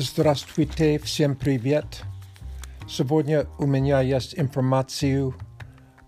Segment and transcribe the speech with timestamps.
[0.00, 2.04] Здравствуйте, всем привет.
[2.88, 5.34] Сегодня у меня есть информацию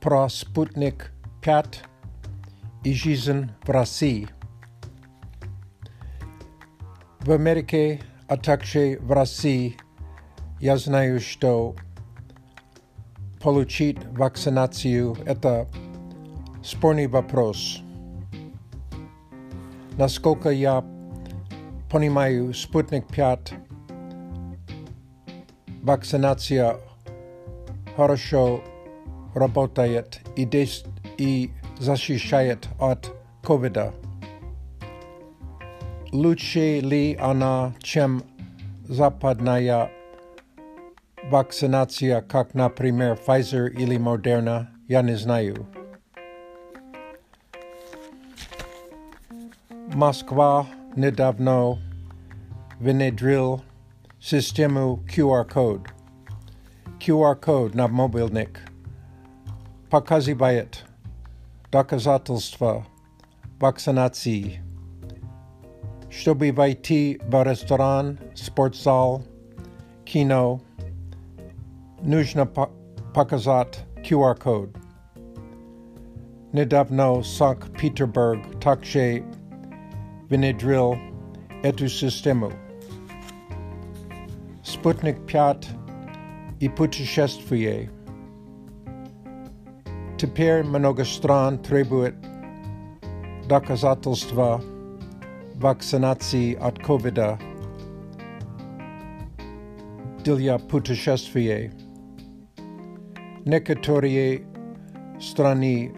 [0.00, 1.82] про спутник 5
[2.84, 4.26] и жизнь в России.
[7.20, 9.76] В Америке, а также в России,
[10.60, 11.76] я знаю, что
[13.42, 15.68] получить вакцинацию– это
[16.64, 17.82] спорный вопрос.
[19.98, 20.82] Насколько я
[21.90, 23.73] понимаю, спутник 5
[25.83, 26.77] вакцинация
[27.95, 28.61] хорошо
[29.35, 30.85] работает и, дес-
[31.17, 33.11] и защищает от
[33.43, 33.93] ковида.
[36.11, 38.23] Лучше ли она, чем
[38.87, 39.91] западная
[41.25, 45.67] вакцинация, как, например, Pfizer или Moderna, я не знаю.
[49.93, 51.77] Москва недавно
[52.79, 53.61] внедрил
[54.23, 55.81] систему QR-код.
[56.99, 58.59] QR-код на мобильник
[59.89, 60.85] показывает
[61.71, 62.85] доказательства
[63.59, 64.61] вакцинации.
[66.09, 69.23] Чтобы войти в ресторан, спортзал,
[70.05, 70.59] кино,
[72.01, 74.69] нужно показать QR-код.
[76.51, 79.23] Недавно Санкт-Петербург также
[80.29, 80.97] внедрил
[81.63, 82.51] эту систему.
[84.83, 85.69] Спутник 5
[86.59, 87.89] и путешествие.
[90.17, 92.15] Теперь много стран требует
[93.47, 94.61] доказательства
[95.55, 97.39] вакцинации от ковида
[100.25, 101.71] для путешествия.
[103.45, 104.45] Некоторые
[105.21, 105.93] страны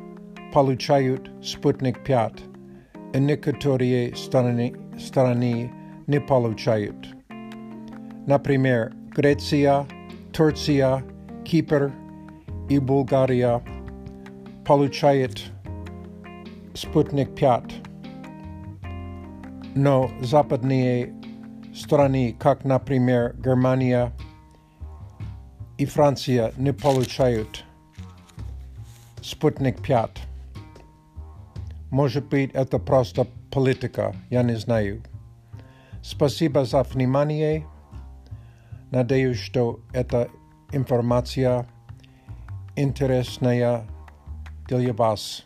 [0.53, 2.33] получают спутник 5,
[3.13, 5.71] и некоторые страны, страны
[6.05, 7.14] не получают.
[8.26, 9.86] Например, Греция,
[10.32, 11.04] Турция,
[11.44, 11.92] Кипр
[12.68, 13.62] и Болгария
[14.64, 15.44] получают
[16.74, 17.62] спутник 5.
[19.76, 21.14] Но западные
[21.72, 24.10] страны, как, например, Германия
[25.78, 27.64] и Франция, не получают
[29.22, 30.10] спутник 5.
[31.90, 35.02] Может быть, это просто политика, я не знаю.
[36.02, 37.64] Спасибо за внимание.
[38.91, 40.29] Надеюсь, что эта
[40.71, 41.67] информация
[42.75, 43.85] интересная
[44.67, 45.43] для вас.